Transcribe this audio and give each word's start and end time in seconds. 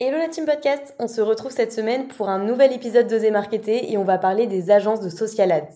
Hello 0.00 0.18
la 0.18 0.26
team 0.26 0.44
podcast, 0.44 0.92
on 0.98 1.06
se 1.06 1.20
retrouve 1.20 1.52
cette 1.52 1.72
semaine 1.72 2.08
pour 2.08 2.28
un 2.28 2.40
nouvel 2.44 2.72
épisode 2.72 3.06
d'Oser 3.06 3.30
Marketer 3.30 3.92
et 3.92 3.96
on 3.96 4.02
va 4.02 4.18
parler 4.18 4.48
des 4.48 4.72
agences 4.72 4.98
de 5.00 5.08
social 5.08 5.52
ads. 5.52 5.68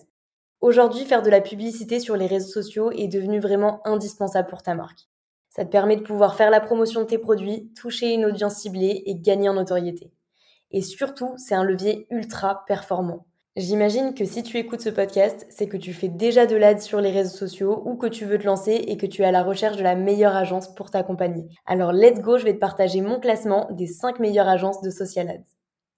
Aujourd'hui, 0.59 1.05
faire 1.05 1.21
de 1.21 1.29
la 1.29 1.39
publicité 1.39 2.01
sur 2.01 2.17
les 2.17 2.27
réseaux 2.27 2.51
sociaux 2.51 2.91
est 2.91 3.07
devenu 3.07 3.39
vraiment 3.39 3.79
indispensable 3.87 4.49
pour 4.49 4.61
ta 4.61 4.75
marque. 4.75 5.07
Ça 5.47 5.63
te 5.63 5.69
permet 5.69 5.95
de 5.95 6.01
pouvoir 6.01 6.35
faire 6.35 6.49
la 6.49 6.59
promotion 6.59 6.99
de 6.99 7.05
tes 7.05 7.17
produits, 7.17 7.71
toucher 7.79 8.13
une 8.13 8.25
audience 8.25 8.55
ciblée 8.55 9.03
et 9.05 9.15
gagner 9.15 9.47
en 9.47 9.53
notoriété. 9.53 10.11
Et 10.71 10.81
surtout, 10.81 11.35
c'est 11.37 11.55
un 11.55 11.63
levier 11.63 12.05
ultra 12.09 12.65
performant. 12.67 13.25
J'imagine 13.59 14.13
que 14.13 14.23
si 14.23 14.41
tu 14.41 14.57
écoutes 14.57 14.79
ce 14.79 14.89
podcast, 14.89 15.45
c'est 15.49 15.67
que 15.67 15.75
tu 15.75 15.91
fais 15.91 16.07
déjà 16.07 16.45
de 16.45 16.55
l'aide 16.55 16.79
sur 16.79 17.01
les 17.01 17.11
réseaux 17.11 17.35
sociaux 17.35 17.83
ou 17.83 17.97
que 17.97 18.07
tu 18.07 18.23
veux 18.23 18.37
te 18.37 18.45
lancer 18.45 18.71
et 18.71 18.95
que 18.95 19.05
tu 19.05 19.21
es 19.21 19.25
à 19.25 19.33
la 19.33 19.43
recherche 19.43 19.75
de 19.75 19.83
la 19.83 19.95
meilleure 19.95 20.33
agence 20.33 20.73
pour 20.73 20.89
t'accompagner. 20.89 21.45
Alors 21.65 21.91
let's 21.91 22.21
go, 22.21 22.37
je 22.37 22.45
vais 22.45 22.53
te 22.53 22.59
partager 22.59 23.01
mon 23.01 23.19
classement 23.19 23.67
des 23.71 23.85
5 23.85 24.19
meilleures 24.19 24.47
agences 24.47 24.81
de 24.81 24.89
social 24.89 25.27
ads. 25.27 25.43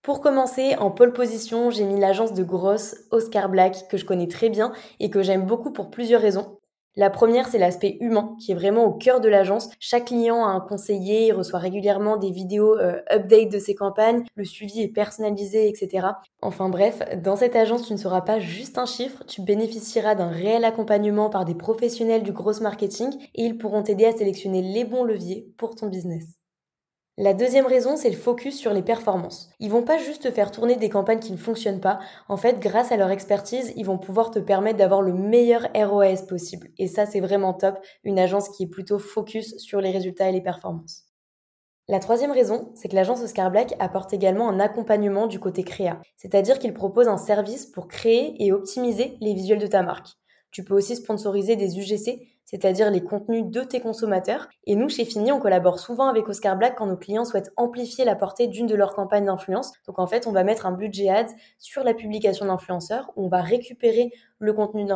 Pour 0.02 0.22
commencer, 0.22 0.76
en 0.78 0.90
pole 0.90 1.14
position, 1.14 1.70
j'ai 1.70 1.84
mis 1.84 2.00
l'agence 2.00 2.34
de 2.34 2.42
Gross 2.42 2.96
Oscar 3.12 3.48
Black 3.48 3.88
que 3.92 3.98
je 3.98 4.06
connais 4.06 4.28
très 4.28 4.50
bien 4.50 4.74
et 5.00 5.12
que 5.12 5.22
j'aime 5.22 5.46
beaucoup 5.46 5.72
pour 5.72 5.92
plusieurs 5.92 6.24
raisons. 6.24 6.58
La 6.98 7.10
première, 7.10 7.48
c'est 7.48 7.58
l'aspect 7.58 7.98
humain 8.02 8.36
qui 8.40 8.52
est 8.52 8.56
vraiment 8.56 8.84
au 8.84 8.92
cœur 8.92 9.22
de 9.22 9.30
l'agence. 9.30 9.70
Chaque 9.80 10.06
client 10.06 10.46
a 10.46 10.50
un 10.50 10.60
conseiller, 10.60 11.28
il 11.28 11.32
reçoit 11.32 11.60
régulièrement 11.60 12.18
des 12.18 12.32
vidéos 12.32 12.78
euh, 12.78 13.00
update 13.10 13.50
de 13.50 13.60
ses 13.60 13.76
campagnes, 13.76 14.26
le 14.36 14.44
suivi 14.44 14.82
est 14.82 14.90
personnalisé, 14.90 15.70
etc. 15.70 16.08
Enfin 16.42 16.68
bref, 16.68 17.00
dans 17.24 17.38
cette 17.38 17.56
agence, 17.56 17.88
tu 17.88 17.94
ne 17.94 17.98
seras 17.98 18.22
pas 18.22 18.40
juste 18.40 18.78
un 18.78 18.86
chiffre, 18.86 19.24
tu 19.26 19.42
bénéficieras 19.42 20.16
d'un 20.16 20.30
réel 20.30 20.66
accompagnement 20.66 21.30
par 21.30 21.46
des 21.46 21.56
professionnels 21.56 22.24
du 22.24 22.34
gros 22.34 22.60
marketing 22.60 23.16
et 23.36 23.46
ils 23.46 23.58
pourront 23.58 23.84
t'aider 23.84 24.06
à 24.06 24.12
sélectionner 24.12 24.62
les 24.62 24.84
bons 24.84 25.06
leviers 25.06 25.48
pour 25.58 25.76
ton 25.76 25.88
business. 25.88 26.41
La 27.18 27.34
deuxième 27.34 27.68
raison, 27.68 27.98
c'est 27.98 28.10
le 28.10 28.16
focus 28.16 28.58
sur 28.58 28.72
les 28.72 28.82
performances. 28.82 29.50
Ils 29.60 29.70
vont 29.70 29.84
pas 29.84 29.98
juste 29.98 30.24
te 30.24 30.32
faire 30.32 30.50
tourner 30.50 30.78
des 30.78 30.90
campagnes 30.90 31.20
qui 31.20 31.34
ne 31.34 31.38
fonctionnent 31.38 31.82
pas. 31.82 32.00
En 32.30 32.38
fait, 32.38 32.60
grâce 32.60 32.94
à 32.94 32.98
leur 32.98 33.10
expertise, 33.10 33.74
ils 33.76 33.86
vont 33.86 33.98
pouvoir 33.98 34.32
te 34.32 34.40
permettre 34.40 34.78
d'avoir 34.78 35.02
le 35.02 35.14
meilleur 35.14 35.68
ROAS 35.76 36.26
possible. 36.28 36.70
Et 36.78 36.88
ça, 36.88 37.06
c'est 37.06 37.20
vraiment 37.20 37.54
top. 37.54 37.80
Une 38.06 38.18
agence 38.18 38.48
qui 38.50 38.64
est 38.64 38.70
plutôt 38.70 38.98
focus 38.98 39.58
sur 39.58 39.82
les 39.82 39.92
résultats 39.92 40.30
et 40.30 40.32
les 40.32 40.42
performances. 40.42 41.04
La 41.90 42.00
troisième 42.00 42.32
raison, 42.32 42.72
c'est 42.76 42.88
que 42.88 42.96
l'agence 42.96 43.22
Oscar 43.22 43.52
Black 43.52 43.76
apporte 43.80 44.14
également 44.14 44.48
un 44.48 44.62
accompagnement 44.62 45.28
du 45.28 45.40
côté 45.40 45.64
créa. 45.64 46.00
C'est-à-dire 46.16 46.60
qu'il 46.60 46.74
propose 46.74 47.10
un 47.10 47.18
service 47.18 47.66
pour 47.66 47.90
créer 47.90 48.42
et 48.42 48.54
optimiser 48.54 49.18
les 49.20 49.34
visuels 49.34 49.60
de 49.60 49.68
ta 49.68 49.84
marque. 49.84 50.08
Tu 50.52 50.64
peux 50.64 50.76
aussi 50.76 50.96
sponsoriser 50.96 51.58
des 51.58 51.78
UGC, 51.78 52.22
c'est-à-dire 52.52 52.92
les 52.92 53.04
contenus 53.04 53.46
de 53.46 53.62
tes 53.62 53.82
consommateurs. 53.82 54.48
Et 54.66 54.76
nous, 54.76 54.90
chez 54.90 55.06
Fini, 55.06 55.32
on 55.32 55.40
collabore 55.40 55.80
souvent 55.80 56.08
avec 56.08 56.30
Oscar 56.30 56.56
Black 56.56 56.76
quand 56.78 56.86
nos 56.86 56.98
clients 56.98 57.26
souhaitent 57.26 57.52
amplifier 57.58 58.06
la 58.06 58.16
portée 58.16 58.48
d'une 58.48 58.68
de 58.68 58.76
leurs 58.76 58.94
campagnes 58.94 59.26
d'influence. 59.26 59.74
Donc 59.88 60.00
en 60.00 60.08
fait, 60.08 60.28
on 60.28 60.32
va 60.32 60.44
mettre 60.44 60.66
un 60.66 60.72
budget 60.72 61.10
ads 61.10 61.34
sur 61.58 61.84
la 61.84 61.94
publication 61.94 62.46
d'influenceurs, 62.46 63.12
on 63.16 63.28
va 63.28 63.42
récupérer 63.42 64.12
le 64.40 64.54
contenu 64.54 64.86
de 64.86 64.92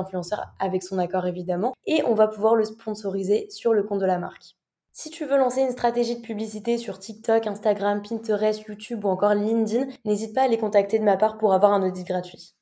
avec 0.59 0.83
son 0.83 0.99
accord 0.99 1.25
évidemment, 1.25 1.73
et 1.85 2.03
on 2.05 2.13
va 2.13 2.27
pouvoir 2.27 2.55
le 2.55 2.65
sponsoriser 2.65 3.47
sur 3.49 3.73
le 3.73 3.83
compte 3.83 3.99
de 3.99 4.05
la 4.05 4.19
marque. 4.19 4.55
Si 4.91 5.09
tu 5.09 5.25
veux 5.25 5.37
lancer 5.37 5.61
une 5.61 5.71
stratégie 5.71 6.15
de 6.15 6.21
publicité 6.21 6.77
sur 6.77 6.99
TikTok, 6.99 7.47
Instagram, 7.47 8.01
Pinterest, 8.01 8.61
YouTube 8.67 9.03
ou 9.03 9.09
encore 9.09 9.33
LinkedIn, 9.33 9.87
n'hésite 10.05 10.33
pas 10.33 10.43
à 10.43 10.47
les 10.47 10.57
contacter 10.57 10.99
de 10.99 11.03
ma 11.03 11.17
part 11.17 11.37
pour 11.37 11.53
avoir 11.53 11.73
un 11.73 11.85
audit 11.85 12.07
gratuit. 12.07 12.55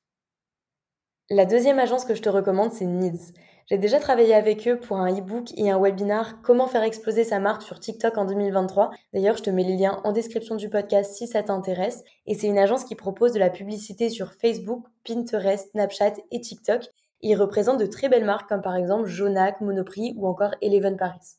La 1.29 1.45
deuxième 1.45 1.79
agence 1.79 2.03
que 2.03 2.16
je 2.16 2.22
te 2.22 2.28
recommande, 2.28 2.73
c'est 2.73 2.85
Needs. 2.85 3.31
J'ai 3.67 3.78
déjà 3.78 3.97
travaillé 3.97 4.34
avec 4.34 4.67
eux 4.67 4.78
pour 4.78 4.97
un 4.97 5.09
e-book 5.09 5.53
et 5.56 5.72
un 5.72 5.79
webinar 5.79 6.41
Comment 6.41 6.67
faire 6.67 6.84
exploser 6.84 7.23
sa 7.23 7.39
marque 7.39 7.61
sur 7.61 7.79
TikTok 7.79 8.17
en 8.17 8.25
2023. 8.25 8.91
D'ailleurs, 9.13 9.38
je 9.38 9.44
te 9.44 9.50
mets 9.50 9.63
les 9.63 9.78
liens 9.78 10.01
en 10.03 10.11
description 10.11 10.57
du 10.57 10.69
podcast 10.69 11.16
si 11.16 11.28
ça 11.28 11.41
t'intéresse. 11.41 12.03
Et 12.25 12.35
c'est 12.35 12.47
une 12.47 12.57
agence 12.57 12.84
qui 12.84 12.95
propose 12.95 13.31
de 13.31 13.39
la 13.39 13.50
publicité 13.50 14.09
sur 14.09 14.34
Facebook, 14.34 14.85
Pinterest, 15.07 15.72
Snapchat 15.72 16.16
et 16.31 16.41
TikTok. 16.41 16.89
Ils 17.22 17.38
représentent 17.38 17.79
de 17.79 17.85
très 17.85 18.09
belles 18.09 18.25
marques 18.25 18.50
comme 18.50 18.61
par 18.61 18.75
exemple 18.75 19.05
Jonac, 19.05 19.61
Monoprix 19.61 20.16
ou 20.17 20.28
encore 20.28 20.55
Eleven 20.61 20.97
Paris. 20.97 21.38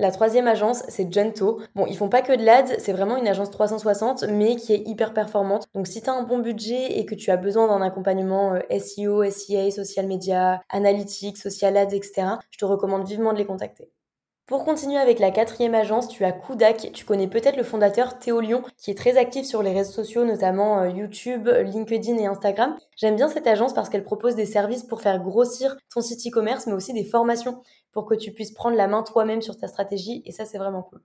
La 0.00 0.10
troisième 0.10 0.46
agence, 0.48 0.82
c'est 0.88 1.12
Gento. 1.12 1.60
Bon, 1.74 1.84
ils 1.84 1.94
font 1.94 2.08
pas 2.08 2.22
que 2.22 2.32
de 2.32 2.42
l'ADS, 2.42 2.76
c'est 2.78 2.94
vraiment 2.94 3.18
une 3.18 3.28
agence 3.28 3.50
360, 3.50 4.24
mais 4.30 4.56
qui 4.56 4.72
est 4.72 4.88
hyper 4.88 5.12
performante. 5.12 5.66
Donc, 5.74 5.86
si 5.86 6.00
tu 6.00 6.08
as 6.08 6.14
un 6.14 6.22
bon 6.22 6.38
budget 6.38 6.98
et 6.98 7.04
que 7.04 7.14
tu 7.14 7.30
as 7.30 7.36
besoin 7.36 7.66
d'un 7.66 7.82
accompagnement 7.82 8.54
euh, 8.54 8.78
SEO, 8.78 9.22
SEA, 9.30 9.70
social 9.70 10.06
media, 10.06 10.62
analytics, 10.70 11.36
social 11.36 11.76
ads, 11.76 11.94
etc., 11.94 12.28
je 12.50 12.56
te 12.56 12.64
recommande 12.64 13.06
vivement 13.06 13.34
de 13.34 13.38
les 13.38 13.44
contacter. 13.44 13.90
Pour 14.50 14.64
continuer 14.64 14.98
avec 14.98 15.20
la 15.20 15.30
quatrième 15.30 15.76
agence, 15.76 16.08
tu 16.08 16.24
as 16.24 16.32
Kudak. 16.32 16.90
Tu 16.92 17.04
connais 17.04 17.28
peut-être 17.28 17.56
le 17.56 17.62
fondateur 17.62 18.18
Théo 18.18 18.40
Lyon, 18.40 18.64
qui 18.78 18.90
est 18.90 18.98
très 18.98 19.16
actif 19.16 19.46
sur 19.46 19.62
les 19.62 19.72
réseaux 19.72 19.92
sociaux, 19.92 20.24
notamment 20.24 20.80
euh, 20.80 20.88
YouTube, 20.88 21.46
LinkedIn 21.46 22.16
et 22.16 22.26
Instagram. 22.26 22.76
J'aime 22.96 23.14
bien 23.14 23.28
cette 23.28 23.46
agence 23.46 23.74
parce 23.74 23.88
qu'elle 23.88 24.02
propose 24.02 24.34
des 24.34 24.46
services 24.46 24.82
pour 24.82 25.02
faire 25.02 25.22
grossir 25.22 25.76
ton 25.94 26.00
site 26.00 26.26
e-commerce, 26.26 26.66
mais 26.66 26.72
aussi 26.72 26.92
des 26.92 27.04
formations 27.04 27.62
pour 27.92 28.06
que 28.06 28.16
tu 28.16 28.32
puisses 28.32 28.50
prendre 28.50 28.76
la 28.76 28.88
main 28.88 29.04
toi-même 29.04 29.40
sur 29.40 29.56
ta 29.56 29.68
stratégie. 29.68 30.20
Et 30.26 30.32
ça, 30.32 30.44
c'est 30.44 30.58
vraiment 30.58 30.82
cool. 30.82 31.00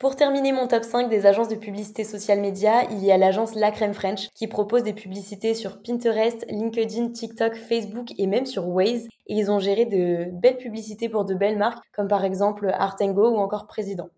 Pour 0.00 0.16
terminer 0.16 0.52
mon 0.52 0.66
top 0.66 0.82
5 0.82 1.10
des 1.10 1.26
agences 1.26 1.48
de 1.48 1.56
publicité 1.56 2.04
social 2.04 2.40
média, 2.40 2.84
il 2.90 3.04
y 3.04 3.12
a 3.12 3.18
l'agence 3.18 3.54
La 3.54 3.70
Crème 3.70 3.92
French 3.92 4.30
qui 4.34 4.46
propose 4.46 4.82
des 4.82 4.94
publicités 4.94 5.52
sur 5.52 5.82
Pinterest, 5.82 6.46
LinkedIn, 6.48 7.10
TikTok, 7.10 7.54
Facebook 7.54 8.14
et 8.16 8.26
même 8.26 8.46
sur 8.46 8.66
Waze. 8.66 9.08
Et 9.26 9.34
ils 9.34 9.50
ont 9.50 9.58
géré 9.58 9.84
de 9.84 10.30
belles 10.32 10.56
publicités 10.56 11.10
pour 11.10 11.26
de 11.26 11.34
belles 11.34 11.58
marques 11.58 11.84
comme 11.92 12.08
par 12.08 12.24
exemple 12.24 12.70
Artengo 12.72 13.28
ou 13.28 13.36
encore 13.36 13.66
Président. 13.66 14.08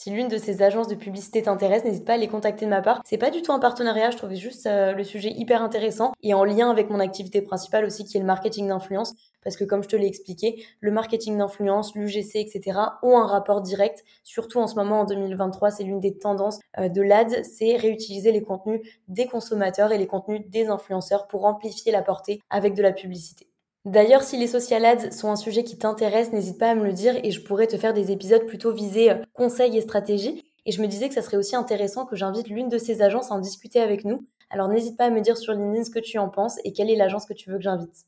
Si 0.00 0.10
l'une 0.10 0.28
de 0.28 0.38
ces 0.38 0.62
agences 0.62 0.86
de 0.86 0.94
publicité 0.94 1.42
t'intéresse, 1.42 1.84
n'hésite 1.84 2.04
pas 2.04 2.12
à 2.12 2.16
les 2.16 2.28
contacter 2.28 2.64
de 2.66 2.70
ma 2.70 2.82
part. 2.82 3.02
C'est 3.04 3.18
pas 3.18 3.32
du 3.32 3.42
tout 3.42 3.52
un 3.52 3.58
partenariat, 3.58 4.12
je 4.12 4.16
trouvais 4.16 4.36
juste 4.36 4.64
euh, 4.66 4.92
le 4.92 5.02
sujet 5.02 5.32
hyper 5.32 5.60
intéressant 5.60 6.12
et 6.22 6.34
en 6.34 6.44
lien 6.44 6.70
avec 6.70 6.88
mon 6.88 7.00
activité 7.00 7.42
principale 7.42 7.84
aussi 7.84 8.04
qui 8.04 8.16
est 8.16 8.20
le 8.20 8.26
marketing 8.26 8.68
d'influence. 8.68 9.16
Parce 9.42 9.56
que 9.56 9.64
comme 9.64 9.82
je 9.82 9.88
te 9.88 9.96
l'ai 9.96 10.06
expliqué, 10.06 10.64
le 10.78 10.92
marketing 10.92 11.36
d'influence, 11.36 11.96
l'UGC, 11.96 12.36
etc. 12.36 12.78
ont 13.02 13.18
un 13.18 13.26
rapport 13.26 13.60
direct. 13.60 14.04
Surtout 14.22 14.60
en 14.60 14.68
ce 14.68 14.76
moment, 14.76 15.00
en 15.00 15.04
2023, 15.04 15.72
c'est 15.72 15.82
l'une 15.82 15.98
des 15.98 16.16
tendances 16.16 16.60
euh, 16.78 16.88
de 16.88 17.02
l'AD, 17.02 17.44
c'est 17.44 17.74
réutiliser 17.74 18.30
les 18.30 18.42
contenus 18.42 18.80
des 19.08 19.26
consommateurs 19.26 19.90
et 19.90 19.98
les 19.98 20.06
contenus 20.06 20.42
des 20.46 20.68
influenceurs 20.68 21.26
pour 21.26 21.44
amplifier 21.44 21.90
la 21.90 22.02
portée 22.02 22.40
avec 22.50 22.74
de 22.74 22.82
la 22.82 22.92
publicité. 22.92 23.47
D'ailleurs, 23.88 24.22
si 24.22 24.36
les 24.36 24.48
social 24.48 24.84
ads 24.84 25.12
sont 25.12 25.30
un 25.30 25.36
sujet 25.36 25.64
qui 25.64 25.78
t'intéresse, 25.78 26.30
n'hésite 26.30 26.58
pas 26.58 26.68
à 26.68 26.74
me 26.74 26.84
le 26.84 26.92
dire 26.92 27.14
et 27.24 27.30
je 27.30 27.40
pourrais 27.40 27.66
te 27.66 27.78
faire 27.78 27.94
des 27.94 28.12
épisodes 28.12 28.44
plutôt 28.44 28.70
visés 28.70 29.12
euh, 29.12 29.14
conseils 29.32 29.78
et 29.78 29.80
stratégies. 29.80 30.44
Et 30.66 30.72
je 30.72 30.82
me 30.82 30.86
disais 30.86 31.08
que 31.08 31.14
ça 31.14 31.22
serait 31.22 31.38
aussi 31.38 31.56
intéressant 31.56 32.04
que 32.04 32.14
j'invite 32.14 32.48
l'une 32.48 32.68
de 32.68 32.76
ces 32.76 33.00
agences 33.00 33.30
à 33.30 33.34
en 33.34 33.38
discuter 33.38 33.80
avec 33.80 34.04
nous. 34.04 34.26
Alors 34.50 34.68
n'hésite 34.68 34.98
pas 34.98 35.06
à 35.06 35.10
me 35.10 35.22
dire 35.22 35.38
sur 35.38 35.54
LinkedIn 35.54 35.84
ce 35.84 35.90
que 35.90 36.00
tu 36.00 36.18
en 36.18 36.28
penses 36.28 36.58
et 36.64 36.74
quelle 36.74 36.90
est 36.90 36.96
l'agence 36.96 37.24
que 37.24 37.32
tu 37.32 37.48
veux 37.48 37.56
que 37.56 37.62
j'invite. 37.62 38.04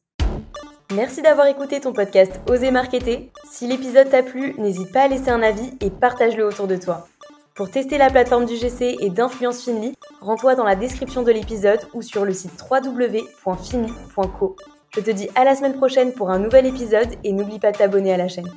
Merci 0.94 1.22
d'avoir 1.22 1.46
écouté 1.46 1.80
ton 1.80 1.94
podcast 1.94 2.38
Oser 2.50 2.72
Marketer. 2.72 3.32
Si 3.50 3.66
l'épisode 3.66 4.10
t'a 4.10 4.22
plu, 4.22 4.54
n'hésite 4.58 4.92
pas 4.92 5.04
à 5.04 5.09
laisser 5.09 5.30
un 5.30 5.42
avis 5.42 5.72
et 5.80 5.88
partage-le 5.88 6.44
autour 6.44 6.66
de 6.66 6.77
toi. 6.77 7.09
Pour 7.54 7.71
tester 7.71 7.97
la 7.97 8.10
plateforme 8.10 8.44
du 8.44 8.56
GC 8.56 8.98
et 9.00 9.09
d'Influence 9.09 9.65
Finly, 9.65 9.94
rends-toi 10.21 10.56
dans 10.56 10.65
la 10.65 10.77
description 10.77 11.22
de 11.22 11.32
l'épisode 11.32 11.80
ou 11.94 12.03
sur 12.03 12.27
le 12.27 12.34
site 12.34 12.62
www.finly.co. 12.71 14.56
Je 14.92 15.01
te 15.01 15.10
dis 15.13 15.28
à 15.37 15.45
la 15.45 15.54
semaine 15.54 15.77
prochaine 15.77 16.13
pour 16.13 16.31
un 16.31 16.41
nouvel 16.41 16.66
épisode 16.66 17.10
et 17.22 17.33
n'oublie 17.33 17.60
pas 17.60 17.71
de 17.71 17.78
t'abonner 17.78 18.13
à 18.13 18.16
la 18.16 18.27
chaîne. 18.27 18.51